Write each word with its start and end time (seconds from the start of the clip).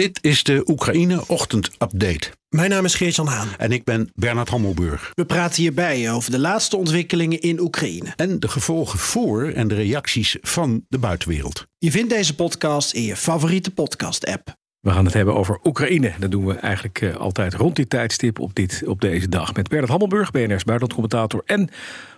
Dit 0.00 0.18
is 0.22 0.42
de 0.42 0.62
Oekraïne 0.66 1.22
Ochtend 1.26 1.70
Update. 1.78 2.30
Mijn 2.48 2.70
naam 2.70 2.84
is 2.84 2.94
Geert-Jan 2.94 3.26
Haan. 3.26 3.48
En 3.58 3.72
ik 3.72 3.84
ben 3.84 4.10
Bernard 4.14 4.48
Hammelburg. 4.48 5.12
We 5.14 5.24
praten 5.24 5.62
hierbij 5.62 6.12
over 6.12 6.30
de 6.30 6.38
laatste 6.38 6.76
ontwikkelingen 6.76 7.40
in 7.40 7.60
Oekraïne. 7.60 8.12
En 8.16 8.40
de 8.40 8.48
gevolgen 8.48 8.98
voor 8.98 9.48
en 9.48 9.68
de 9.68 9.74
reacties 9.74 10.36
van 10.40 10.84
de 10.88 10.98
buitenwereld. 10.98 11.66
Je 11.78 11.90
vindt 11.90 12.10
deze 12.10 12.34
podcast 12.34 12.92
in 12.92 13.02
je 13.02 13.16
favoriete 13.16 13.70
podcast-app. 13.70 14.54
We 14.80 14.90
gaan 14.90 15.04
het 15.04 15.14
hebben 15.14 15.34
over 15.34 15.58
Oekraïne. 15.64 16.12
Dat 16.18 16.30
doen 16.30 16.46
we 16.46 16.54
eigenlijk 16.54 17.00
uh, 17.00 17.16
altijd 17.16 17.54
rond 17.54 17.76
dit 17.76 17.90
tijdstip 17.90 18.38
op, 18.38 18.54
dit, 18.54 18.82
op 18.86 19.00
deze 19.00 19.28
dag. 19.28 19.54
Met 19.54 19.68
Bernard 19.68 19.90
Hammelburg, 19.90 20.30
BNR's 20.30 20.64
buitenlandcommentator. 20.64 21.42
En 21.46 21.68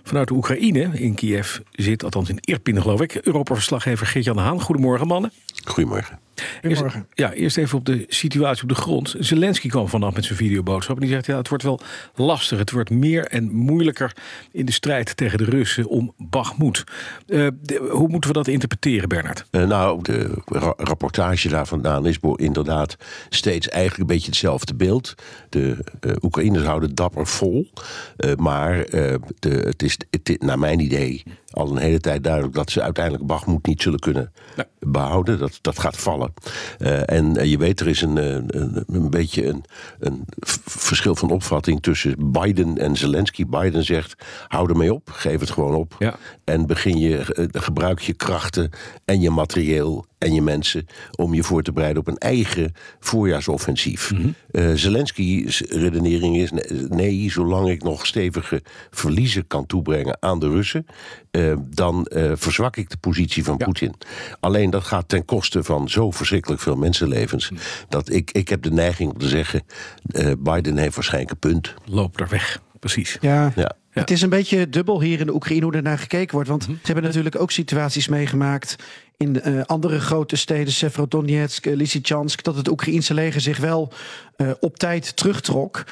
vanuit 0.02 0.28
de 0.28 0.34
Oekraïne 0.34 0.90
in 0.92 1.14
Kiev 1.14 1.58
zit, 1.70 2.04
althans 2.04 2.28
in 2.28 2.38
Irpin 2.40 2.80
geloof 2.82 3.00
ik... 3.00 3.14
Europa-verslaggever 3.14 4.06
Geert-Jan 4.06 4.38
Haan. 4.38 4.60
Goedemorgen 4.60 5.06
mannen. 5.06 5.32
Goedemorgen. 5.64 6.21
Eerst, 6.62 6.82
ja, 7.14 7.32
eerst 7.32 7.56
even 7.56 7.78
op 7.78 7.84
de 7.84 8.04
situatie 8.08 8.62
op 8.62 8.68
de 8.68 8.74
grond. 8.74 9.14
Zelensky 9.18 9.68
kwam 9.68 9.88
vanaf 9.88 10.14
met 10.14 10.24
zijn 10.24 10.38
videoboodschap. 10.38 10.94
En 10.94 11.02
die 11.02 11.10
zegt, 11.10 11.26
ja, 11.26 11.36
het 11.36 11.48
wordt 11.48 11.64
wel 11.64 11.80
lastig. 12.14 12.58
Het 12.58 12.70
wordt 12.70 12.90
meer 12.90 13.26
en 13.26 13.50
moeilijker 13.52 14.16
in 14.52 14.66
de 14.66 14.72
strijd 14.72 15.16
tegen 15.16 15.38
de 15.38 15.44
Russen 15.44 15.86
om 15.86 16.14
Bakhmut. 16.16 16.84
Uh, 17.26 17.48
hoe 17.90 18.08
moeten 18.08 18.30
we 18.30 18.36
dat 18.36 18.48
interpreteren, 18.48 19.08
Bernard? 19.08 19.46
Uh, 19.50 19.66
nou, 19.66 20.02
de 20.02 20.42
ra 20.44 20.74
rapportage 20.76 21.48
daar 21.48 21.66
vandaan 21.66 22.06
is 22.06 22.18
inderdaad 22.34 22.96
steeds 23.28 23.68
eigenlijk 23.68 24.00
een 24.00 24.16
beetje 24.16 24.30
hetzelfde 24.30 24.74
beeld. 24.74 25.14
De 25.48 25.84
uh, 26.00 26.12
Oekraïners 26.22 26.64
houden 26.64 26.94
dapper 26.94 27.26
vol. 27.26 27.70
maar 28.36 28.84
de, 29.38 29.50
het 29.50 29.82
is 29.82 29.98
het, 30.10 30.36
naar 30.42 30.58
mijn 30.58 30.80
idee 30.80 31.22
al 31.52 31.70
een 31.70 31.76
hele 31.76 32.00
tijd 32.00 32.24
duidelijk 32.24 32.54
dat 32.54 32.70
ze 32.70 32.82
uiteindelijk 32.82 33.26
Bakhmut 33.26 33.66
niet 33.66 33.82
zullen 33.82 33.98
kunnen 33.98 34.32
behouden. 34.78 35.38
Dat, 35.38 35.58
dat 35.60 35.78
gaat 35.78 35.96
vallen. 35.96 36.21
Uh, 36.78 37.10
en 37.10 37.48
je 37.48 37.58
weet, 37.58 37.80
er 37.80 37.88
is 37.88 38.02
een, 38.02 38.16
een, 38.16 38.84
een 38.86 39.10
beetje 39.10 39.46
een, 39.46 39.64
een 39.98 40.24
verschil 40.64 41.16
van 41.16 41.30
opvatting 41.30 41.82
tussen 41.82 42.32
Biden 42.32 42.78
en 42.78 42.96
Zelensky. 42.96 43.46
Biden 43.46 43.84
zegt: 43.84 44.24
hou 44.48 44.68
ermee 44.68 44.94
op, 44.94 45.10
geef 45.10 45.40
het 45.40 45.50
gewoon 45.50 45.74
op. 45.74 45.96
Ja. 45.98 46.16
En 46.44 46.66
begin 46.66 46.98
je, 46.98 47.48
gebruik 47.52 48.00
je 48.00 48.14
krachten 48.14 48.70
en 49.04 49.20
je 49.20 49.30
materieel 49.30 50.06
en 50.22 50.34
je 50.34 50.42
mensen 50.42 50.86
om 51.16 51.34
je 51.34 51.42
voor 51.42 51.62
te 51.62 51.72
bereiden 51.72 52.00
op 52.00 52.08
een 52.08 52.18
eigen 52.18 52.74
voorjaarsoffensief. 53.00 54.10
Mm 54.12 54.18
-hmm. 54.18 54.34
uh, 54.52 54.70
Zelensky's 54.74 55.60
redenering 55.60 56.36
is: 56.36 56.50
nee, 56.88 57.30
zolang 57.30 57.68
ik 57.68 57.82
nog 57.82 58.06
stevige 58.06 58.62
verliezen 58.90 59.46
kan 59.46 59.66
toebrengen 59.66 60.16
aan 60.20 60.38
de 60.38 60.50
Russen, 60.50 60.86
uh, 61.30 61.54
dan 61.64 62.06
uh, 62.12 62.32
verzwak 62.34 62.76
ik 62.76 62.90
de 62.90 62.96
positie 62.96 63.44
van 63.44 63.54
Ja. 63.58 63.64
Poetin. 63.64 63.94
Alleen 64.40 64.70
dat 64.70 64.84
gaat 64.84 65.08
ten 65.08 65.24
koste 65.24 65.62
van 65.62 65.88
zo 65.88 66.10
verschrikkelijk 66.10 66.60
veel 66.60 66.76
mensenlevens. 66.76 67.50
Mhm. 67.50 67.60
Dat 67.88 68.12
ik, 68.12 68.30
ik 68.30 68.48
heb 68.48 68.62
de 68.62 68.72
neiging 68.72 69.12
om 69.12 69.18
te 69.18 69.28
zeggen: 69.28 69.62
uh, 70.06 70.32
Biden 70.38 70.76
heeft 70.76 70.94
waarschijnlijk 70.94 71.32
een 71.32 71.50
punt. 71.50 71.74
Loop 71.84 72.20
er 72.20 72.28
weg, 72.28 72.62
precies. 72.78 73.18
Ja. 73.20 73.52
Ja. 73.54 73.80
Ja. 73.94 74.00
Het 74.00 74.10
is 74.10 74.22
een 74.22 74.28
beetje 74.28 74.68
dubbel 74.68 75.00
hier 75.00 75.20
in 75.20 75.26
de 75.26 75.34
Oekraïne 75.34 75.64
hoe 75.64 75.72
er 75.74 75.82
naar 75.82 75.98
gekeken 75.98 76.34
wordt. 76.34 76.48
Want 76.48 76.62
Mhm. 76.68 76.72
ze 76.76 76.86
hebben 76.86 77.04
natuurlijk 77.04 77.40
ook 77.40 77.50
situaties 77.50 78.08
meegemaakt 78.08 78.76
in 79.16 79.40
eh, 79.42 79.60
andere 79.66 80.00
grote 80.00 80.36
steden, 80.36 80.72
Severodonetsk, 80.72 81.66
uh, 81.66 81.76
Lysychansk, 81.76 82.42
dat 82.42 82.56
het 82.56 82.68
Oekraïense 82.68 83.14
leger 83.14 83.40
zich 83.40 83.58
wel 83.58 83.92
eh, 84.36 84.50
op 84.60 84.78
tijd 84.78 85.16
terugtrok. 85.16 85.84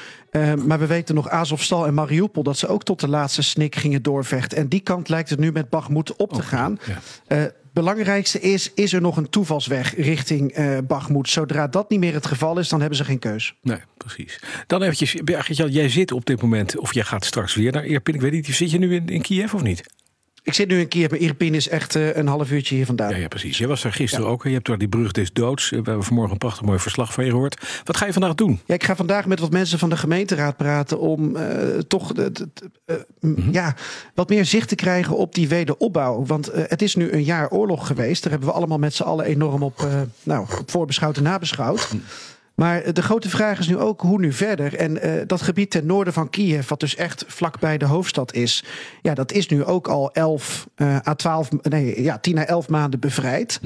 Maar 0.66 0.78
we 0.78 0.86
weten 0.86 1.14
nog 1.14 1.28
Azovstal 1.28 1.86
en 1.86 1.94
Mariupol 1.94 2.42
dat 2.42 2.58
ze 2.58 2.66
ook 2.66 2.82
tot 2.84 3.00
de 3.00 3.08
laatste 3.08 3.42
snik 3.42 3.74
gingen 3.76 4.02
doorvechten. 4.02 4.58
En 4.58 4.68
die 4.68 4.80
kant 4.80 5.08
lijkt 5.08 5.30
het 5.30 5.38
nu 5.38 5.52
met 5.52 5.68
Bakhmut 5.68 6.16
op 6.16 6.32
te 6.32 6.42
gaan. 6.42 6.78
Ja. 7.28 7.50
Belangrijkste 7.72 8.40
is, 8.40 8.72
is 8.74 8.92
er 8.92 9.00
nog 9.00 9.16
een 9.16 9.28
toevalsweg 9.28 9.96
richting 9.96 10.54
Bakhmut? 10.86 11.28
Zodra 11.28 11.66
dat 11.66 11.90
niet 11.90 12.00
meer 12.00 12.14
het 12.14 12.26
geval 12.26 12.58
is, 12.58 12.68
dan 12.68 12.80
hebben 12.80 12.98
ze 12.98 13.04
geen 13.04 13.18
keus. 13.18 13.54
Nee, 13.62 13.78
precies. 13.96 14.40
Dan 14.66 14.82
eventjes, 14.82 15.16
Gerrit-Jan, 15.24 15.70
jij 15.70 15.88
zit 15.88 16.12
op 16.12 16.26
dit 16.26 16.42
moment, 16.42 16.78
of 16.78 16.94
jij 16.94 17.04
gaat 17.04 17.24
straks 17.24 17.54
weer 17.54 17.72
naar 17.72 17.84
Irpin. 17.84 18.14
Ik 18.14 18.20
weet 18.20 18.32
niet, 18.32 18.46
zit 18.46 18.70
je 18.70 18.78
nu 18.78 19.02
in 19.06 19.22
Kiev 19.22 19.54
of 19.54 19.62
niet? 19.62 19.82
Ik 20.42 20.52
zit 20.54 20.68
nu 20.68 20.80
in 20.80 20.88
Kiev, 20.88 21.10
maar 21.10 21.18
Irpin 21.18 21.54
is 21.54 21.68
echt 21.68 21.94
eh, 21.96 22.16
een 22.16 22.26
half 22.26 22.50
uurtje 22.50 22.74
hier 22.74 22.86
vandaan. 22.86 23.10
Ja, 23.10 23.16
ja, 23.16 23.28
precies. 23.28 23.58
Jij 23.58 23.68
was 23.68 23.82
daar 23.82 23.92
gisteren 23.92 24.26
ook. 24.26 24.44
Je 24.44 24.50
hebt 24.50 24.66
daar 24.66 24.78
die 24.78 24.88
brug 24.88 25.12
des 25.12 25.32
doods. 25.32 25.64
Eh, 25.72 25.78
We 25.78 25.84
hebben 25.84 26.04
vanmorgen 26.04 26.32
een 26.32 26.38
prachtig 26.38 26.62
mooi 26.66 26.78
verslag 26.78 27.12
van 27.12 27.24
je 27.24 27.30
gehoord. 27.30 27.80
Wat 27.84 27.96
ga 27.96 28.06
je 28.06 28.12
vandaag 28.12 28.34
doen? 28.34 28.60
Ja, 28.66 28.74
ik 28.74 28.84
ga 28.84 28.96
vandaag 28.96 29.26
met 29.26 29.40
wat 29.40 29.50
mensen 29.50 29.78
van 29.78 29.88
de 29.90 29.96
gemeenteraad 29.96 30.56
praten 30.56 30.98
om 31.00 31.36
eh, 31.36 31.78
toch 31.78 32.12
de- 32.12 32.32
de- 32.32 32.48
de- 32.54 32.70
eh, 32.84 32.96
m, 33.20 33.50
ja, 33.52 33.74
wat 34.14 34.28
meer 34.28 34.44
zicht 34.44 34.68
te 34.68 34.74
krijgen 34.74 35.16
op 35.16 35.34
die 35.34 35.48
wederopbouw. 35.48 36.24
Want 36.26 36.50
het 36.52 36.82
is 36.82 36.94
nu 36.94 37.10
een 37.12 37.24
jaar 37.24 37.50
oorlog 37.50 37.86
geweest. 37.86 38.22
Daar 38.22 38.30
hebben 38.32 38.48
we 38.48 38.54
allemaal 38.54 38.78
met 38.78 38.94
z'n 38.94 39.02
allen 39.02 39.24
enorm 39.24 39.62
op, 39.62 39.86
nou, 40.22 40.46
op 40.60 40.70
voorbeschouwd 40.70 41.16
en 41.16 41.22
nabeschouwd. 41.22 41.88
Maar 42.60 42.82
eh, 42.82 42.92
de 42.92 43.02
grote 43.02 43.28
vraag 43.30 43.58
is 43.58 43.68
nu 43.68 43.78
ook 43.78 44.00
hoe 44.00 44.18
nu 44.18 44.32
verder. 44.32 44.76
En 44.76 45.02
eh, 45.02 45.12
dat 45.26 45.42
gebied 45.42 45.70
ten 45.70 45.86
noorden 45.86 46.12
van 46.12 46.30
Kiev, 46.30 46.68
wat 46.68 46.80
dus 46.80 46.96
echt 46.96 47.24
vlakbij 47.26 47.78
de 47.78 47.84
hoofdstad 47.84 48.32
is, 48.34 48.64
ja, 49.02 49.14
dat 49.14 49.32
is 49.32 49.48
nu 49.48 49.64
ook 49.64 49.88
al 49.88 50.12
11 50.12 50.68
eh 50.74 50.96
à 51.06 51.14
12, 51.14 51.48
nee, 51.62 52.02
ja, 52.02 52.18
10 52.18 52.38
à 52.38 52.42
11 52.42 52.68
maanden 52.68 53.00
bevrijd. 53.00 53.60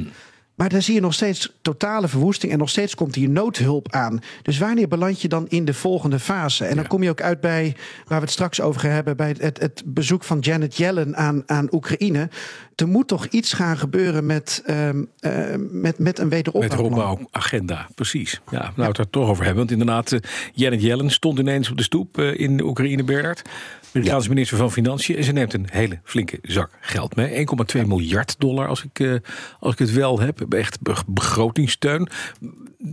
Maar 0.54 0.68
daar 0.68 0.82
zie 0.82 0.94
je 0.94 1.00
nog 1.00 1.14
steeds 1.14 1.52
totale 1.62 2.08
verwoesting 2.08 2.52
en 2.52 2.58
nog 2.58 2.68
steeds 2.68 2.94
komt 2.94 3.14
hier 3.14 3.28
noodhulp 3.28 3.92
aan. 3.92 4.18
Dus 4.42 4.58
wanneer 4.58 4.88
beland 4.88 5.20
je 5.20 5.28
dan 5.28 5.48
in 5.48 5.64
de 5.64 5.74
volgende 5.74 6.18
fase? 6.18 6.64
En 6.64 6.74
dan 6.74 6.82
Ja. 6.82 6.88
kom 6.88 7.02
je 7.02 7.10
ook 7.10 7.22
uit 7.22 7.40
bij 7.40 7.76
waar 8.06 8.18
we 8.18 8.24
het 8.24 8.32
straks 8.34 8.60
over 8.60 8.80
gaan 8.80 8.90
hebben, 8.90 9.16
bij 9.16 9.34
het, 9.38 9.60
het 9.60 9.82
bezoek 9.84 10.24
van 10.24 10.38
Janet 10.38 10.76
Yellen 10.76 11.16
aan, 11.16 11.42
aan 11.46 11.68
Oekraïne. 11.70 12.28
Er 12.76 12.88
moet 12.88 13.08
toch 13.08 13.26
iets 13.26 13.52
gaan 13.52 13.78
gebeuren 13.78 14.26
met, 14.26 14.62
ehm, 14.66 15.04
eh, 15.20 15.54
met, 15.70 15.98
met 15.98 16.18
een 16.18 16.28
wederopbouw. 16.28 16.68
Met 16.68 16.78
opbouwagenda, 16.78 17.88
precies. 17.94 18.40
Ja, 18.50 18.58
nou, 18.58 18.72
we 18.76 18.82
het 18.82 18.98
er 18.98 19.10
toch 19.10 19.28
over 19.28 19.44
hebben. 19.44 19.58
Want 19.66 19.70
inderdaad, 19.70 20.12
eh, 20.12 20.18
Janet 20.54 20.82
Yellen 20.82 21.10
stond 21.10 21.38
ineens 21.38 21.70
op 21.70 21.76
de 21.76 21.82
stoep 21.82 22.18
eh, 22.18 22.40
in 22.40 22.56
de 22.56 22.64
Oekraïne, 22.64 23.04
Bernard. 23.04 23.42
De 23.42 24.00
Amerikaanse 24.00 24.28
minister 24.28 24.56
van 24.56 24.72
Financiën. 24.72 25.16
En 25.16 25.24
ze 25.24 25.32
neemt 25.32 25.54
een 25.54 25.66
hele 25.70 25.98
flinke 26.04 26.38
zak 26.42 26.70
geld 26.80 27.16
mee. 27.16 27.46
1,2 27.76 27.86
miljard 27.86 28.34
dollar, 28.38 28.68
als 28.68 28.84
ik, 28.84 29.00
eh, 29.00 29.14
als 29.60 29.72
ik 29.72 29.78
het 29.78 29.92
wel 29.92 30.20
heb. 30.20 30.52
Echt 30.54 30.80
be- 30.80 30.94
begrotingssteun. 31.06 32.08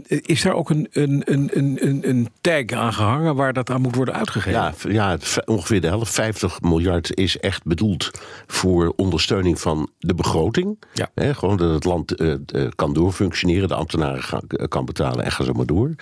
Is 0.08 0.42
daar 0.42 0.54
ook 0.54 0.70
een, 0.70 0.88
een, 0.92 1.22
een, 1.26 1.50
een, 1.54 1.78
een- 1.88 2.10
een 2.10 2.28
tag 2.42 2.66
aan 2.80 2.94
gehangen 2.94 3.36
waar 3.36 3.54
dat 3.54 3.70
aan 3.70 3.82
moet 3.82 3.96
worden 3.96 4.14
uitgegeven? 4.14 4.52
Ja, 4.60 4.74
ja, 4.88 5.18
ongeveer 5.46 5.82
de 5.82 5.88
helft, 5.88 6.12
50 6.14 6.62
miljard, 6.62 7.16
is 7.16 7.40
echt 7.40 7.64
bedoeld 7.64 8.12
voor 8.48 8.94
ondersteuning 8.96 9.60
van 9.60 9.90
de 10.00 10.16
begroting. 10.16 10.84
Ja. 10.94 11.10
Gewoon 11.34 11.58
dat 11.58 11.74
het 11.74 11.84
land 11.84 12.16
eh, 12.16 12.32
eh, 12.34 12.40
kan 12.76 12.94
doorfunctioneren, 12.94 13.68
de 13.68 13.74
ambtenaren 13.76 14.24
gaan, 14.24 14.42
eh, 14.48 14.68
kan 14.68 14.86
betalen 14.86 15.26
en 15.26 15.32
ga 15.32 15.44
zo 15.44 15.54
maar 15.54 15.66
door. 15.66 15.96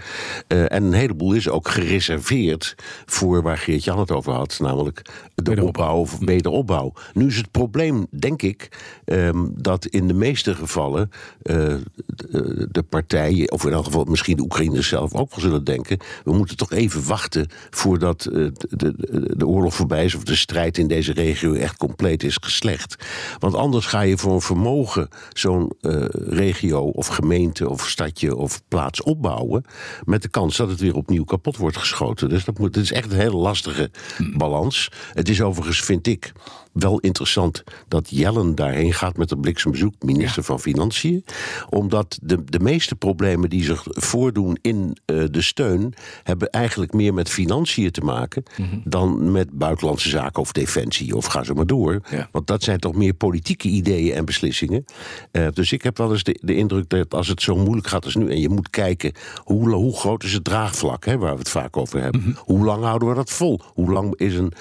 En 0.48 0.84
een 0.84 0.94
heleboel 0.94 1.34
is 1.34 1.50
ook 1.50 1.68
gereserveerd 1.70 2.76
voor 3.06 3.42
waar 3.42 3.58
Geert-Jan 3.58 4.00
het 4.00 4.12
over 4.12 4.34
had, 4.34 4.58
namelijk 4.62 5.02
de 5.36 5.44
Wederopbouw. 5.44 5.68
opbouw 5.88 6.02
of 6.02 6.18
wederopbouw. 6.20 6.94
Nu 7.14 7.28
is 7.28 7.38
het 7.38 7.52
probleem, 7.52 8.08
denk 8.10 8.42
ik, 8.42 8.70
ehm, 9.06 9.46
dat 9.52 9.86
in 9.86 10.08
de 10.08 10.14
meeste 10.14 10.56
gevallen 10.56 11.10
de, 11.42 12.68
de 12.72 12.84
partijen, 12.84 13.52
of 13.52 13.66
in 13.66 13.74
elk 13.80 13.94
geval 13.94 14.12
misschien 14.12 14.36
de 14.36 14.44
Oekraïners 14.44 14.88
zelf 14.88 15.14
ook 15.14 15.36
wel 15.36 15.40
zullen 15.40 15.64
denken, 15.64 16.00
we 16.24 16.34
moeten 16.34 16.58
toch 16.58 16.72
even 16.72 17.08
wachten 17.08 17.48
voordat 17.70 18.26
eh, 18.26 18.34
de, 18.34 18.94
de, 18.98 19.34
de 19.38 19.48
oorlog 19.48 19.76
voorbij 19.76 20.06
is 20.06 20.16
of 20.16 20.24
de 20.24 20.36
strijd 20.36 20.78
in 20.78 20.88
deze 20.88 21.14
regio 21.14 21.54
echt 21.54 21.78
compleet 21.78 22.24
is 22.24 22.38
geslecht. 22.42 22.96
Want 23.40 23.56
anders 23.56 23.86
ga 23.86 24.02
je 24.02 24.18
voor 24.18 24.34
een 24.34 24.42
vermogen 24.42 25.08
zo'n 25.34 25.74
eh, 25.82 26.06
regio 26.12 26.82
of 26.82 27.08
gemeente 27.08 27.70
of 27.70 27.90
stadje 27.90 28.36
of 28.36 28.62
plaats 28.68 29.04
opbouwen 29.04 29.66
met 30.04 30.22
de 30.22 30.30
kans 30.30 30.58
dat 30.58 30.70
het 30.70 30.80
weer 30.80 30.96
opnieuw 30.96 31.24
kapot 31.24 31.58
wordt 31.58 31.78
geschoten. 31.78 32.30
Dus 32.30 32.46
dat, 32.46 32.58
moet, 32.58 32.76
het 32.76 32.84
is 32.84 32.92
echt 32.92 33.12
een 33.12 33.18
hele 33.18 33.38
lastige 33.38 33.92
balans. 34.38 34.92
Het 35.14 35.30
is 35.30 35.42
overigens, 35.42 35.82
vind 35.82 36.08
ik, 36.08 36.32
wel 36.72 37.00
interessant 37.00 37.64
dat 37.88 38.10
Jellen 38.10 38.56
daarheen 38.56 38.94
gaat 38.94 39.18
met 39.18 39.32
een 39.32 39.40
bliksembezoek, 39.40 39.94
minister 40.00 40.44
van 40.44 40.60
Financiën. 40.60 41.26
Omdat 41.70 42.20
de, 42.22 42.44
de 42.44 42.60
meeste 42.60 42.96
problemen 42.96 43.50
die 43.50 43.64
zich 43.64 43.84
voordoen 43.88 44.58
in 44.62 44.98
eh, 45.06 45.24
de 45.32 45.42
steun, 45.42 45.94
hebben 46.24 46.50
eigenlijk 46.50 46.94
meer 46.94 47.14
met 47.14 47.30
financiën 47.30 47.92
te 47.92 48.02
maken 48.02 48.44
dan 48.84 49.32
met 49.32 49.52
buitenlandse 49.52 50.10
zaken 50.10 50.42
of 50.42 50.52
defensie 50.52 51.16
of 51.16 51.26
ga 51.26 51.44
zo 51.44 51.54
maar 51.54 51.66
door. 51.66 52.02
Ja. 52.10 52.30
Want 52.32 52.48
dat 52.48 52.64
zijn 52.64 52.80
toch 52.80 52.96
meer 52.96 53.14
politieke 53.14 53.68
ideeën 53.68 54.16
en 54.16 54.26
beslissingen. 54.26 54.86
Eh, 55.32 55.48
dus 55.54 55.72
ik 55.72 55.84
heb 55.84 55.98
wel 55.98 56.12
eens 56.12 56.24
de, 56.24 56.40
de 56.42 56.56
indruk 56.56 56.90
dat 56.90 57.14
als 57.14 57.28
het 57.28 57.42
zo 57.42 57.56
moeilijk 57.56 57.88
gaat 57.88 58.06
als 58.06 58.16
nu, 58.16 58.30
en 58.30 58.40
je 58.40 58.50
moet 58.50 58.70
kijken 58.70 59.12
hoe, 59.44 59.70
hoe 59.70 59.98
groot 59.98 60.24
is 60.24 60.34
het 60.34 60.44
draagvlak, 60.44 61.06
hè, 61.06 61.18
waar 61.18 61.34
we 61.34 61.40
het 61.40 61.50
vaak 61.50 61.78
over 61.78 62.02
hebben. 62.02 62.38
Hoe 62.38 62.66
lang 62.66 62.84
houden 62.84 63.08
we 63.08 63.16
dat 63.16 63.30
vol? 63.30 63.60
Hoe 63.74 63.92
lang 63.92 64.16
is 64.16 64.36
een 64.36 64.54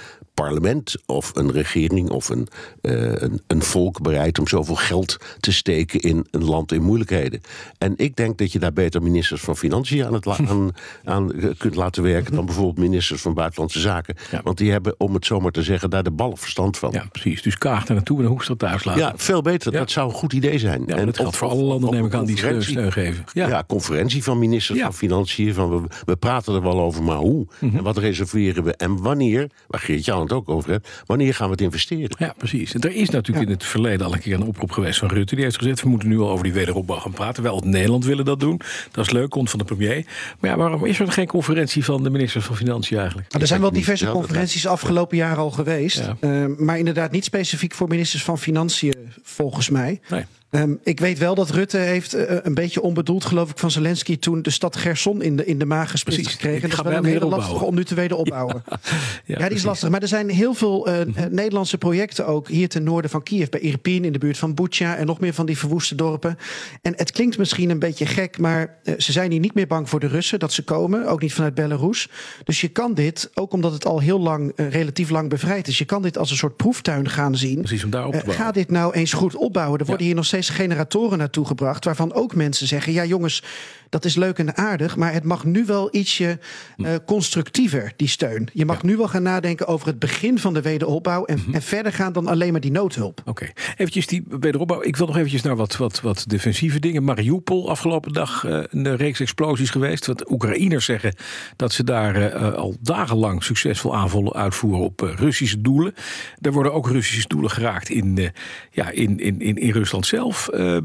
parlement 0.42 0.94
of 1.06 1.30
een 1.34 1.52
regering 1.52 2.10
of 2.10 2.28
een, 2.28 2.48
eh, 2.80 2.92
een, 3.14 3.40
een 3.46 3.62
volk 3.62 4.02
bereid 4.02 4.38
om 4.38 4.48
zoveel 4.48 4.74
geld 4.74 5.16
te 5.40 5.52
steken 5.52 6.00
in 6.00 6.26
een 6.30 6.44
land 6.44 6.72
in 6.72 6.82
moeilijkheden. 6.82 7.40
En 7.78 7.94
ik 7.96 8.16
denk 8.16 8.38
dat 8.38 8.52
je 8.52 8.58
daar 8.58 8.72
beter 8.72 9.02
ministers 9.02 9.40
van 9.40 9.56
Financiën 9.56 10.04
aan, 10.06 10.12
het 10.12 10.24
la- 10.24 10.36
aan, 10.48 10.70
aan 11.04 11.32
eh, 11.32 11.48
kunt 11.58 11.74
laten 11.74 12.02
werken 12.02 12.34
dan 12.34 12.44
bijvoorbeeld 12.46 12.78
ministers 12.78 13.20
van 13.22 13.34
Buitenlandse 13.34 13.80
Zaken. 13.80 14.16
Ja. 14.30 14.40
Want 14.44 14.58
die 14.58 14.70
hebben, 14.70 14.94
om 14.98 15.14
het 15.14 15.26
zomaar 15.26 15.50
te 15.50 15.62
zeggen, 15.62 15.90
daar 15.90 16.02
de 16.02 16.10
ballen 16.10 16.36
verstand 16.38 16.78
van. 16.78 16.90
Ja, 16.92 17.06
precies. 17.12 17.42
Dus 17.42 17.58
Kaag 17.58 17.84
daar 17.84 17.96
naartoe 17.96 18.16
en 18.16 18.22
de 18.22 18.28
Hoekstra 18.28 18.54
thuis 18.54 18.84
laten. 18.84 19.02
Ja, 19.02 19.12
veel 19.16 19.42
beter. 19.42 19.72
Ja. 19.72 19.78
Dat 19.78 19.90
zou 19.90 20.08
een 20.08 20.14
goed 20.14 20.32
idee 20.32 20.58
zijn. 20.58 20.82
Ja, 20.86 20.96
maar 20.96 21.06
dat 21.06 21.16
geldt 21.16 21.36
voor 21.36 21.48
alle 21.48 21.62
landen, 21.62 21.90
neem 21.90 22.04
ik 22.06 22.14
aan, 22.14 22.24
die 22.24 22.36
steun, 22.36 22.92
geven. 22.92 23.24
Ja. 23.32 23.48
Ja. 23.48 23.64
conferentie 23.66 24.22
van 24.22 24.38
ministers 24.38 24.80
van 24.80 24.94
Financiën. 24.94 25.54
Van 25.54 25.70
we, 25.82 25.88
we 26.04 26.16
praten 26.16 26.54
er 26.54 26.62
wel 26.62 26.80
over, 26.80 27.02
maar 27.02 27.16
hoe? 27.16 27.46
Mhm. 27.60 27.76
En 27.76 27.82
wat 27.82 27.96
reserveren 27.98 28.64
we? 28.64 28.74
En 28.76 29.02
wanneer, 29.02 29.50
waar 29.66 29.80
Geert-Jan 29.80 30.27
het 30.28 30.38
ook 30.38 30.48
over 30.48 30.70
hebt, 30.70 31.02
wanneer 31.06 31.34
gaan 31.34 31.46
we 31.46 31.52
het 31.52 31.60
investeren? 31.60 32.16
Ja, 32.18 32.34
precies. 32.36 32.74
En 32.74 32.80
er 32.80 32.94
is 32.94 33.10
natuurlijk 33.10 33.46
in 33.46 33.52
het 33.52 33.64
verleden 33.64 34.06
al 34.06 34.12
een 34.12 34.20
keer 34.20 34.34
een 34.34 34.42
oproep 34.42 34.70
geweest 34.70 34.98
van 34.98 35.08
Rutte. 35.08 35.34
Die 35.34 35.44
heeft 35.44 35.56
gezegd, 35.56 35.82
we 35.82 35.88
moeten 35.88 36.08
nu 36.08 36.18
al 36.18 36.30
over 36.30 36.44
die 36.44 36.52
wederopbouw 36.52 36.98
gaan 36.98 37.12
praten. 37.12 37.42
Wij 37.42 37.52
als 37.52 37.62
Nederland 37.62 38.04
willen 38.04 38.24
dat 38.24 38.40
doen. 38.40 38.60
Dat 38.90 39.04
is 39.06 39.10
leuk, 39.12 39.30
komt 39.30 39.50
van 39.50 39.58
de 39.58 39.64
premier. 39.64 40.04
Maar 40.40 40.50
ja, 40.50 40.56
waarom 40.56 40.84
is 40.84 41.00
er 41.00 41.12
geen 41.12 41.26
conferentie 41.26 41.84
van 41.84 42.02
de 42.02 42.10
ministers 42.10 42.44
van 42.44 42.56
Financiën 42.56 42.98
eigenlijk? 42.98 43.28
Nou, 43.28 43.42
er 43.42 43.48
zijn 43.48 43.60
wel 43.60 43.72
diverse 43.72 44.04
Ja, 44.04 44.10
conferenties 44.10 44.66
afgelopen 44.66 45.16
jaar 45.16 45.36
al 45.36 45.50
geweest. 45.50 45.98
Ja. 45.98 46.16
Eh, 46.20 46.44
maar 46.56 46.78
inderdaad 46.78 47.10
niet 47.10 47.24
specifiek 47.24 47.74
voor 47.74 47.88
ministers 47.88 48.24
van 48.24 48.38
Financiën, 48.38 48.94
volgens 49.22 49.70
mij. 49.70 50.00
Nee. 50.08 50.24
Ehm, 50.50 50.74
ik 50.82 51.00
weet 51.00 51.18
wel 51.18 51.34
dat 51.34 51.50
Rutte 51.50 51.76
heeft 51.76 52.14
eh, 52.14 52.36
een 52.42 52.54
beetje 52.54 52.82
onbedoeld, 52.82 53.24
geloof 53.24 53.50
ik, 53.50 53.58
van 53.58 53.70
Zelensky 53.70 54.18
toen 54.18 54.42
de 54.42 54.50
stad 54.50 54.76
Gerson 54.76 55.22
in 55.22 55.36
de, 55.36 55.44
in 55.44 55.58
de 55.58 55.64
maag 55.64 55.90
gesplitst 55.90 56.22
Precies. 56.22 56.40
gekregen. 56.40 56.68
Ik 56.68 56.76
Dat 56.76 56.86
is 56.86 56.90
wel 56.92 56.98
een 56.98 57.04
hele 57.04 57.24
lastige 57.26 57.64
om 57.64 57.74
nu 57.74 57.84
te 57.84 57.94
wederopbouwen. 57.94 58.62
Ja, 59.24 59.48
die 59.48 59.56
is 59.56 59.62
lastig. 59.62 59.88
Maar 59.88 60.02
er 60.02 60.08
zijn 60.08 60.28
heel 60.28 60.54
veel 60.54 60.86
eh, 60.86 61.00
eh, 61.00 61.08
Nederlandse 61.30 61.78
projecten 61.78 62.26
ook 62.26 62.48
hier 62.48 62.68
ten 62.68 62.82
noorden 62.82 63.10
van 63.10 63.22
Kiev. 63.22 63.48
Bij 63.48 63.60
Irpin, 63.60 64.04
in 64.04 64.12
de 64.12 64.18
buurt 64.18 64.38
van 64.38 64.54
Bucha 64.54 64.96
en 64.96 65.06
nog 65.06 65.20
meer 65.20 65.34
van 65.34 65.46
die 65.46 65.58
verwoeste 65.58 65.94
dorpen. 65.94 66.38
En 66.82 66.92
het 66.96 67.10
klinkt 67.10 67.38
misschien 67.38 67.70
een 67.70 67.78
beetje 67.78 68.06
gek, 68.06 68.38
maar 68.38 68.78
ze 68.98 69.12
zijn 69.12 69.30
hier 69.30 69.40
niet 69.40 69.54
meer 69.54 69.66
bang 69.66 69.88
voor 69.88 70.00
de 70.00 70.06
Russen 70.06 70.38
dat 70.38 70.52
ze 70.52 70.64
komen. 70.64 71.06
Ook 71.06 71.20
niet 71.20 71.32
vanuit 71.32 71.54
Belarus. 71.54 72.08
Dus 72.44 72.60
je 72.60 72.68
kan 72.68 72.94
dit, 72.94 73.30
ook 73.34 73.52
omdat 73.52 73.72
het 73.72 73.86
al 73.86 74.00
heel 74.00 74.20
lang, 74.20 74.52
relatief 74.56 75.10
lang 75.10 75.28
bevrijd 75.28 75.68
is. 75.68 75.78
Je 75.78 75.84
kan 75.84 76.02
dit 76.02 76.18
als 76.18 76.30
een 76.30 76.36
soort 76.36 76.56
proeftuin 76.56 77.08
gaan 77.08 77.36
zien. 77.36 77.58
Precies, 77.58 77.84
om 77.84 77.90
daar 77.90 78.06
op 78.06 78.12
te 78.12 78.18
bouwen. 78.18 78.44
ga 78.44 78.52
dit 78.52 78.70
nou 78.70 78.92
eens 78.94 79.12
goed 79.12 79.34
opbouwen. 79.34 79.80
Er 79.80 79.86
worden 79.86 80.06
hier 80.06 80.14
nog 80.14 80.24
steeds 80.24 80.37
generatoren 80.42 81.18
naartoe 81.18 81.46
gebracht. 81.46 81.84
Waarvan 81.84 82.12
ook 82.12 82.34
mensen 82.34 82.66
zeggen: 82.66 82.92
ja, 82.92 83.04
jongens, 83.04 83.42
dat 83.88 84.04
is 84.04 84.14
leuk 84.14 84.38
en 84.38 84.56
aardig. 84.56 84.96
Maar 84.96 85.12
het 85.12 85.24
mag 85.24 85.44
nu 85.44 85.64
wel 85.64 85.88
ietsje 85.94 86.38
eh, 86.76 86.94
constructiever, 87.06 87.92
die 87.96 88.08
steun. 88.08 88.48
Je 88.52 88.64
mag 88.64 88.82
nu 88.82 88.96
wel 88.96 89.08
gaan 89.08 89.22
nadenken 89.22 89.66
over 89.66 89.86
het 89.86 89.98
begin 89.98 90.38
van 90.38 90.54
de 90.54 90.62
wederopbouw. 90.62 91.24
En, 91.24 91.38
Mhm. 91.38 91.54
en 91.54 91.62
verder 91.62 91.92
gaan 91.92 92.12
dan 92.12 92.26
alleen 92.26 92.52
maar 92.52 92.60
die 92.60 92.70
noodhulp. 92.70 93.22
Oké, 93.24 93.46
eventjes 93.76 94.06
die 94.06 94.24
wederopbouw. 94.28 94.82
Ik 94.82 94.96
wil 94.96 95.06
nog 95.06 95.16
eventjes 95.16 95.42
naar 95.42 95.56
wat, 95.56 95.76
wat, 95.76 96.00
wat 96.00 96.24
defensieve 96.26 96.78
dingen. 96.80 97.04
Mariupol, 97.04 97.70
afgelopen 97.70 98.12
dag 98.12 98.44
eh, 98.44 98.60
een 98.70 98.96
reeks 98.96 99.20
explosies 99.20 99.70
geweest. 99.70 100.06
Wat 100.06 100.30
Oekraïners 100.30 100.84
zeggen 100.84 101.14
dat 101.56 101.72
ze 101.72 101.84
daar 101.84 102.14
eh, 102.16 102.52
al 102.54 102.76
dagenlang 102.80 103.44
succesvol 103.44 103.96
aanvallen 103.96 104.32
uitvoeren 104.32 104.84
op 104.84 105.00
Russische 105.16 105.60
doelen. 105.60 105.94
Er 106.40 106.52
worden 106.52 106.72
ook 106.72 106.88
Russische 106.88 107.28
doelen 107.28 107.50
geraakt 107.50 107.88
in, 107.88 108.32
ja, 108.70 108.90
in, 108.90 109.20
in, 109.20 109.40
in, 109.40 109.56
in 109.56 109.70
Rusland 109.70 110.06
zelf. 110.06 110.27
Eh, 110.28 110.76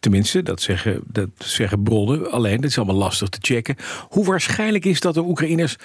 tenminste, 0.00 0.42
dat 0.42 0.60
zeggen, 0.60 1.00
dat 1.06 1.28
zeggen 1.38 1.82
bronnen. 1.82 2.30
Alleen, 2.30 2.60
dat 2.60 2.70
is 2.70 2.76
allemaal 2.76 2.96
lastig 2.96 3.28
te 3.28 3.38
checken. 3.40 3.76
Hoe 4.08 4.24
waarschijnlijk 4.24 4.84
is 4.84 5.00
dat 5.00 5.14
de 5.14 5.24
Oekraïners 5.24 5.76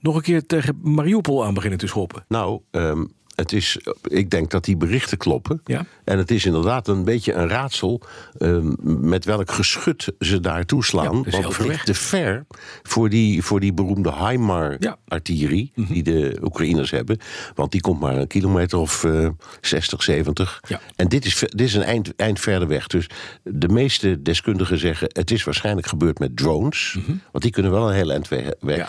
nog 0.00 0.16
een 0.16 0.22
keer 0.22 0.46
tegen 0.46 0.78
Mariupol 0.82 1.44
aan 1.44 1.54
beginnen 1.54 1.78
te 1.78 1.86
schoppen? 1.86 2.24
Nou, 2.28 2.60
ehm, 2.70 3.04
het 3.34 3.52
is, 3.52 3.78
ik 4.02 4.30
denk 4.30 4.50
dat 4.50 4.64
die 4.64 4.76
berichten 4.76 5.18
kloppen. 5.18 5.60
Ja. 5.64 5.86
En 6.04 6.18
het 6.18 6.30
is 6.30 6.44
inderdaad 6.44 6.88
een 6.88 7.04
beetje 7.04 7.32
een 7.32 7.48
raadsel 7.48 8.00
ehm, 8.38 8.72
met 9.08 9.24
welk 9.24 9.50
geschut 9.50 10.12
ze 10.18 10.40
daar 10.40 10.58
Ja, 10.58 10.64
toeslaan. 10.64 11.24
heel 11.24 11.42
want 11.42 11.56
het 11.56 11.66
ligt 11.66 11.86
te 11.86 11.94
ver 11.94 12.46
voor 12.82 13.08
die, 13.10 13.42
voor 13.42 13.60
die 13.60 13.72
beroemde 13.72 14.08
Ja. 14.08 14.14
Mhm. 14.14 14.28
HIMAR-artillerie 14.30 15.72
die 15.74 16.02
de 16.02 16.38
Oekraïners 16.42 16.90
hebben. 16.90 17.18
Want 17.54 17.72
die 17.72 17.80
komt 17.80 18.00
maar 18.00 18.16
een 18.16 18.26
kilometer 18.26 18.78
of 18.78 19.04
eh 19.04 19.28
60, 19.60 20.02
70. 20.02 20.60
Ja. 20.68 20.80
En 20.96 21.08
dit 21.08 21.24
is, 21.24 21.38
dit 21.38 21.60
is 21.60 21.74
een 21.74 21.82
eind, 21.82 22.16
eind 22.16 22.40
verder 22.40 22.68
weg. 22.68 22.86
Dus 22.86 23.06
de 23.42 23.68
meeste 23.68 24.22
deskundigen 24.22 24.78
zeggen... 24.78 25.08
het 25.12 25.30
is 25.30 25.44
waarschijnlijk 25.44 25.86
gebeurd 25.86 26.18
met 26.18 26.36
drones. 26.36 26.98
Want 27.06 27.44
die 27.44 27.50
kunnen 27.52 27.72
wel 27.72 27.88
een 27.88 27.94
heel 27.94 28.10
eind 28.10 28.28
we- 28.28 28.56
weg. 28.60 28.60
Mhm. 28.60 28.76
Ja. 28.76 28.88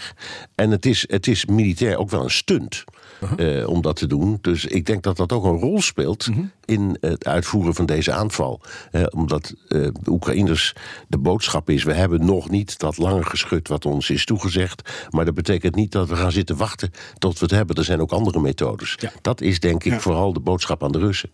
En 0.55 0.71
het 0.71 0.85
is, 0.85 1.05
het 1.07 1.27
is 1.27 1.45
militair 1.45 1.97
ook 1.97 2.09
wel 2.09 2.23
een 2.23 2.29
stunt 2.31 2.83
Uh-huh. 3.23 3.61
eh, 3.61 3.69
om 3.69 3.81
dat 3.81 3.95
te 3.95 4.07
doen. 4.07 4.37
Dus 4.41 4.65
ik 4.65 4.85
denk 4.85 5.03
dat 5.03 5.17
dat 5.17 5.31
ook 5.31 5.43
een 5.45 5.59
rol 5.59 5.81
speelt 5.81 6.27
Mhm. 6.29 6.41
in 6.65 6.97
het 7.01 7.25
uitvoeren 7.27 7.75
van 7.75 7.85
deze 7.85 8.11
aanval. 8.11 8.61
Eh, 8.91 9.03
omdat 9.09 9.53
eh, 9.67 9.79
de 10.01 10.09
Oekraïners 10.11 10.73
de 11.07 11.17
boodschap 11.17 11.69
is: 11.69 11.83
we 11.83 11.93
hebben 11.93 12.25
nog 12.25 12.49
niet 12.49 12.79
dat 12.79 12.97
lange 12.97 13.23
geschut 13.23 13.67
wat 13.67 13.85
ons 13.85 14.09
is 14.09 14.25
toegezegd. 14.25 14.89
Maar 15.09 15.25
dat 15.25 15.33
betekent 15.33 15.75
niet 15.75 15.91
dat 15.91 16.09
we 16.09 16.15
gaan 16.15 16.31
zitten 16.31 16.57
wachten 16.57 16.91
tot 17.17 17.33
we 17.39 17.45
het 17.45 17.53
hebben. 17.53 17.75
Er 17.75 17.83
zijn 17.83 18.01
ook 18.01 18.11
andere 18.11 18.39
methodes. 18.39 18.95
Ja. 18.99 19.11
Dat 19.21 19.41
is 19.41 19.59
denk 19.59 19.83
ik 19.83 19.91
Ja. 19.91 19.99
vooral 19.99 20.33
de 20.33 20.39
boodschap 20.39 20.83
aan 20.83 20.91
de 20.91 20.99
Russen. 20.99 21.29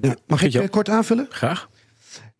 Ja, 0.00 0.16
mag 0.26 0.42
ik 0.42 0.54
eh, 0.54 0.68
kort 0.70 0.88
aanvullen? 0.88 1.26
Graag. 1.30 1.68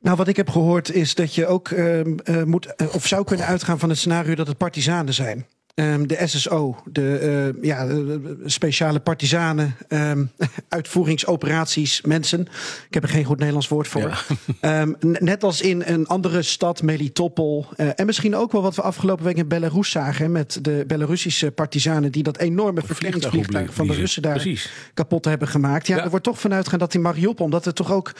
Nou, 0.00 0.16
wat 0.16 0.28
ik 0.28 0.36
heb 0.36 0.48
gehoord 0.50 0.92
is 0.92 1.14
dat 1.14 1.34
je 1.34 1.46
ook 1.46 1.68
ehm, 1.68 2.16
eh, 2.24 2.42
moet 2.42 2.74
of 2.94 3.06
zou 3.06 3.24
kunnen 3.24 3.46
uitgaan 3.46 3.78
van 3.78 3.88
het 3.88 3.98
scenario 3.98 4.34
dat 4.34 4.46
het 4.46 4.56
partizanen 4.56 5.14
zijn. 5.14 5.46
Ehm, 5.74 6.06
de 6.06 6.18
SSO, 6.26 6.76
de 6.92 7.18
eh, 7.56 7.62
ja, 7.62 7.86
de 7.86 8.34
speciale 8.44 9.00
partizanen, 9.00 9.76
ehm, 9.88 10.24
uitvoeringsoperaties, 10.68 12.00
mensen. 12.02 12.40
Ik 12.88 12.94
heb 12.94 13.02
er 13.02 13.08
geen 13.08 13.24
goed 13.24 13.36
Nederlands 13.38 13.68
woord 13.68 13.88
voor. 13.88 14.24
Ehm, 14.60 14.92
net 15.00 15.44
als 15.44 15.60
in 15.60 15.82
een 15.86 16.06
andere 16.06 16.42
stad, 16.42 16.82
Melitopol. 16.82 17.66
eh, 17.76 17.88
en 17.94 18.06
misschien 18.06 18.36
ook 18.36 18.52
wel 18.52 18.62
wat 18.62 18.74
we 18.76 18.82
afgelopen 18.82 19.24
week 19.24 19.36
in 19.36 19.48
Belarus 19.48 19.90
zagen. 19.90 20.32
Met 20.32 20.58
de 20.62 20.84
Belarussische 20.86 21.50
partizanen 21.50 22.12
die 22.12 22.22
dat 22.22 22.38
enorme 22.38 22.82
verkenningsvliegtuig 22.84 23.74
van 23.74 23.86
de 23.86 23.94
Russen 23.94 24.22
daar 24.22 24.32
Precies. 24.32 24.70
kapot 24.94 25.24
hebben 25.24 25.48
gemaakt. 25.48 25.86
Ja, 25.86 25.96
Ja. 25.96 26.02
er 26.04 26.10
wordt 26.10 26.24
toch 26.24 26.40
vanuit 26.40 26.68
gaan 26.68 26.78
dat 26.78 26.94
in 26.94 27.00
Mariupol, 27.00 27.44
omdat 27.44 27.66
er 27.66 27.74
toch 27.74 27.92
ook 27.92 28.12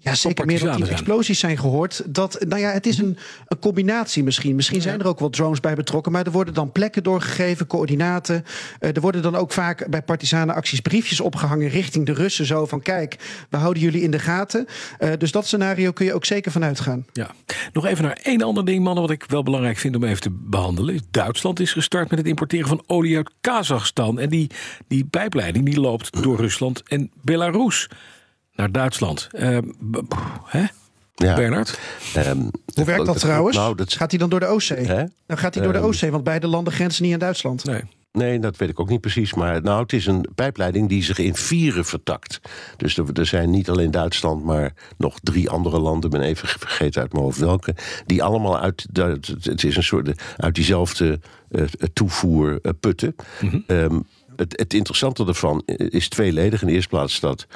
ja, 0.00 0.14
zeker 0.14 0.46
meer 0.46 0.64
dan 0.64 0.76
tien 0.76 0.88
explosies 0.88 1.38
zijn 1.38 1.58
gehoord. 1.58 2.02
Dat, 2.06 2.44
nou 2.48 2.60
ja, 2.60 2.70
het 2.70 2.86
is 2.86 2.98
een, 2.98 3.18
een 3.46 3.58
combinatie 3.58 4.22
misschien. 4.22 4.56
Misschien 4.56 4.80
zijn 4.80 5.00
er 5.00 5.06
ook 5.06 5.18
wel 5.18 5.30
drones 5.30 5.60
bij 5.60 5.74
betrokken, 5.74 6.12
maar 6.12 6.26
er 6.26 6.32
worden 6.32 6.54
dan 6.54 6.72
plekken 6.72 7.02
doorgegeven, 7.02 7.66
coördinaten. 7.66 8.44
Eh, 8.78 8.96
er 8.96 9.00
worden 9.00 9.22
dan 9.22 9.36
ook 9.36 9.52
vaak 9.52 9.88
bij 9.90 10.02
partisanenacties 10.02 10.80
briefjes 10.80 11.20
opgehangen 11.20 11.68
richting 11.68 12.06
de 12.06 12.12
Russen. 12.12 12.46
Zo 12.46 12.66
van: 12.66 12.82
kijk, 12.82 13.16
we 13.50 13.56
houden 13.56 13.82
jullie 13.82 14.02
in 14.02 14.10
de 14.10 14.18
gaten. 14.18 14.66
Eh, 14.98 15.10
dus 15.18 15.32
dat 15.32 15.46
scenario 15.46 15.92
kun 15.92 16.06
je 16.06 16.14
ook 16.14 16.24
zeker 16.24 16.52
vanuit 16.52 16.80
gaan. 16.80 17.06
Ja. 17.12 17.30
Nog 17.72 17.86
even 17.86 18.04
naar 18.04 18.18
één 18.22 18.42
ander 18.42 18.64
ding, 18.64 18.84
mannen, 18.84 19.02
wat 19.02 19.12
ik 19.12 19.24
wel 19.28 19.42
belangrijk 19.42 19.78
vind 19.78 19.96
om 19.96 20.04
even 20.04 20.20
te 20.20 20.30
behandelen. 20.30 21.00
Duitsland 21.10 21.60
is 21.60 21.72
gestart 21.72 22.10
met 22.10 22.18
het 22.18 22.28
importeren 22.28 22.68
van 22.68 22.82
olie 22.86 23.16
uit 23.16 23.30
Kazachstan. 23.40 24.18
En 24.18 24.28
die, 24.28 24.50
die 24.88 25.04
pijpleiding 25.04 25.64
die 25.64 25.80
loopt 25.80 26.22
door 26.22 26.36
Rusland 26.36 26.82
en 26.88 27.10
Belarus 27.22 27.88
naar 28.58 28.72
Duitsland. 28.72 29.28
Pff, 29.30 30.38
hè? 30.44 30.64
Ja. 31.14 31.34
Bernard? 31.34 31.78
Ehm, 32.14 32.38
Hoe 32.74 32.84
werkt 32.84 33.06
dat 33.06 33.18
trouwens? 33.18 33.56
Nou, 33.56 33.74
dat, 33.74 33.92
Gaat 33.92 34.10
hij 34.10 34.18
dan 34.18 34.28
door 34.28 34.40
de 34.40 34.46
Oostzee? 34.46 34.86
Hè? 34.86 35.04
Dan 35.26 35.38
gaat 35.38 35.54
hij 35.54 35.62
door 35.62 35.72
de 35.72 35.78
Oostzee, 35.78 36.10
want 36.10 36.24
beide 36.24 36.46
landen 36.46 36.72
grenzen 36.72 37.04
niet 37.04 37.12
aan 37.12 37.18
Duitsland. 37.18 37.64
Nee. 37.64 37.82
Nee, 38.12 38.38
dat 38.38 38.56
weet 38.56 38.68
ik 38.68 38.80
ook 38.80 38.88
niet 38.88 39.00
precies. 39.00 39.34
Maar 39.34 39.62
nou, 39.62 39.82
het 39.82 39.92
is 39.92 40.06
een 40.06 40.28
pijpleiding 40.34 40.88
die 40.88 41.02
zich 41.02 41.18
in 41.18 41.34
vieren 41.34 41.84
vertakt. 41.84 42.40
Dus 42.76 42.96
er, 42.98 43.04
er 43.12 43.26
zijn 43.26 43.50
niet 43.50 43.70
alleen 43.70 43.90
Duitsland, 43.90 44.44
maar 44.44 44.72
nog 44.96 45.18
drie 45.22 45.50
andere 45.50 45.78
landen. 45.78 46.10
Ik 46.10 46.18
ben 46.18 46.28
even 46.28 46.48
vergeten 46.48 47.02
uit 47.02 47.12
mijn 47.12 47.24
hoofd 47.24 47.38
welke. 47.38 47.74
Die 48.06 48.22
allemaal 48.22 48.58
uit, 48.58 48.86
het 49.42 49.64
is 49.64 49.76
een 49.76 49.82
soort, 49.82 50.22
uit 50.36 50.54
diezelfde 50.54 51.20
eh, 51.50 51.62
toevoer 51.92 52.58
eh, 52.62 52.72
putten. 52.80 53.14
Ehm, 53.66 54.00
het, 54.36 54.58
het 54.58 54.74
interessante 54.74 55.26
ervan 55.26 55.62
is 55.66 56.08
tweeledig. 56.08 56.60
In 56.60 56.66
de 56.66 56.72
eerste 56.72 56.88
plaats 56.88 57.20
dat 57.20 57.46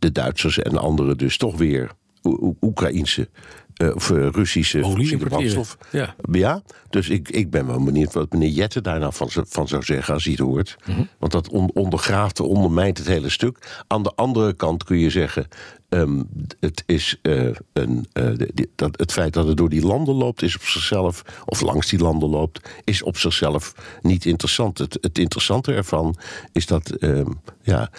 de 0.00 0.12
Duitsers 0.12 0.58
en 0.58 0.76
anderen 0.78 1.18
dus 1.18 1.36
toch 1.36 1.56
weer 1.56 1.90
Oe- 2.22 2.54
Oekraïnse 2.60 3.28
eh, 3.74 3.94
of 3.94 4.10
eh, 4.10 4.28
Russische 4.30 4.82
Olie 4.84 5.16
brandstof. 5.16 5.78
Ja. 5.90 6.14
Ja, 6.32 6.62
dus 6.90 7.08
ik, 7.08 7.28
ik 7.28 7.50
ben 7.50 7.66
wel 7.66 7.82
benieuwd 7.84 8.12
wat 8.12 8.32
meneer 8.32 8.48
Jette 8.48 8.80
daar 8.80 8.98
nou 8.98 9.12
van, 9.12 9.28
van 9.48 9.68
zou 9.68 9.82
zeggen 9.82 10.14
als 10.14 10.24
hij 10.24 10.32
het 10.32 10.42
hoort. 10.42 10.76
Mhm. 10.86 11.02
Want 11.18 11.32
dat 11.32 11.48
on- 11.48 11.70
ondergraaft 11.74 12.38
en 12.38 12.44
ondermijnt 12.44 12.98
het 12.98 13.06
hele 13.06 13.28
stuk. 13.28 13.82
Aan 13.86 14.02
de 14.02 14.12
andere 14.14 14.52
kant 14.52 14.84
kun 14.84 14.98
je 14.98 15.10
zeggen. 15.10 15.48
Ehm, 15.90 16.22
het, 16.60 16.82
is, 16.86 17.18
eh, 17.22 17.48
een, 17.72 18.06
eh, 18.12 18.30
dat, 18.74 18.98
het 18.98 19.12
feit 19.12 19.32
dat 19.32 19.46
het 19.46 19.56
door 19.56 19.68
die 19.68 19.86
landen 19.86 20.14
loopt, 20.14 20.42
is 20.42 20.56
op 20.56 20.62
zichzelf, 20.62 21.22
of 21.44 21.60
langs 21.60 21.88
die 21.88 21.98
landen 21.98 22.28
loopt, 22.28 22.68
is 22.84 23.02
op 23.02 23.16
zichzelf 23.16 23.74
niet 24.02 24.24
interessant. 24.24 24.78
Het, 24.78 24.98
het 25.00 25.18
interessante 25.18 25.72
ervan 25.72 26.16
is 26.52 26.66
dat 26.66 26.90
ehm, 26.90 27.30
ja, 27.62 27.90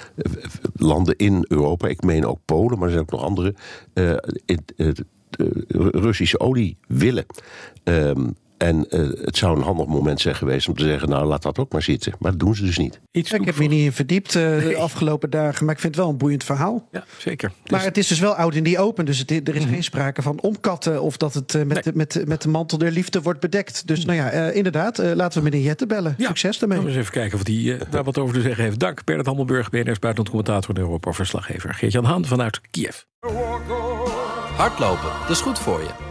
landen 0.74 1.16
in 1.18 1.46
Europa, 1.48 1.88
ik 1.88 2.04
meen 2.04 2.26
ook 2.26 2.40
Polen, 2.46 2.78
maar 2.78 2.88
er 2.88 2.94
zijn 2.94 3.04
ook 3.04 3.12
nog 3.12 3.24
andere, 3.24 3.56
eh, 3.94 4.16
Russische 5.92 6.40
olie 6.40 6.78
willen. 6.88 7.26
Ehm, 7.84 8.30
En 8.62 8.90
eh, 8.90 9.00
het 9.00 9.38
zou 9.38 9.58
een 9.58 9.64
handig 9.64 9.86
moment 9.86 10.22
zijn 10.22 10.36
geweest 10.36 10.68
om 10.68 10.76
te 10.76 10.84
zeggen: 10.84 11.10
Nou, 11.10 11.26
laat 11.26 11.42
dat 11.42 11.60
ook 11.60 11.72
maar 11.72 11.82
zitten. 11.82 12.14
Maar 12.20 12.32
dat 12.32 12.40
doen 12.40 12.56
ze 12.56 12.66
dus 12.66 12.78
niet. 12.78 13.00
Iets 13.12 13.32
Ik 13.32 13.46
heb 13.46 13.58
me 13.58 13.66
niet 13.66 13.86
in 13.86 13.92
verdiept 13.92 14.36
eh, 14.36 14.42
de 14.42 14.76
afgelopen 14.78 15.30
dagen, 15.30 15.66
maar 15.66 15.74
ik 15.74 15.82
vind 15.82 15.96
het 15.96 16.04
wel 16.04 16.12
een 16.12 16.18
boeiend 16.18 16.44
verhaal. 16.44 16.88
Ja, 16.92 17.04
zeker. 17.18 17.52
Dus 17.64 17.72
Maar 17.72 17.84
het 17.84 17.98
is 17.98 18.08
dus 18.08 18.20
wel 18.20 18.36
oud 18.36 18.56
in 18.56 18.64
die 18.64 18.80
open, 18.80 19.06
dus 19.06 19.20
het, 19.20 19.32
er 19.32 19.56
is 19.56 19.66
geen 19.66 19.84
sprake 19.84 20.22
van 20.22 20.42
omkatten 20.42 21.02
of 21.02 21.18
dat 21.18 21.34
het 21.34 21.56
eh, 21.56 21.64
met, 21.64 21.74
Nee. 21.74 21.84
de, 21.84 21.92
met, 21.96 22.28
met 22.28 22.42
de 22.42 22.50
mantel 22.50 22.78
der 22.78 22.92
liefde 22.92 23.22
wordt 23.22 23.40
bedekt. 23.40 23.88
Dus 23.88 24.06
nou 24.06 24.18
ja, 24.18 24.30
eh, 24.30 24.56
inderdaad, 24.56 25.00
eh, 25.00 25.12
laten 25.14 25.38
we 25.38 25.50
meneer 25.50 25.66
Jette 25.66 25.88
bellen. 25.88 26.16
Ja. 26.18 26.28
Succes 26.28 26.60
daarmee. 26.60 26.78
Laten 26.78 26.94
we 26.94 27.00
eens 27.00 27.08
even 27.10 27.22
kijken 27.22 27.40
of 27.40 27.48
hij 27.48 27.80
eh, 27.80 27.92
daar 27.94 28.04
wat 28.04 28.18
over 28.18 28.34
te 28.34 28.42
zeggen 28.42 28.64
heeft. 28.64 28.80
Dank 28.80 29.04
Bernard 29.04 29.28
Hammelburg, 29.28 29.70
BNR's 29.70 30.00
buitenlandcommentator 30.00 30.76
en 30.76 30.82
Europa-verslaggever. 30.82 31.74
Geert-Jan 31.74 32.06
Haan 32.06 32.26
vanuit 32.26 32.62
Kiev. 32.72 32.98
Hardlopen, 34.56 35.10
dat 35.22 35.30
is 35.30 35.42
goed 35.42 35.60
voor 35.60 35.80
je. 35.80 36.11